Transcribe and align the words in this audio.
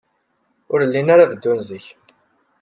Ur 0.73 0.79
llin 0.87 1.11
ara 1.13 1.29
beddun 1.31 1.59
zik. 1.67 1.85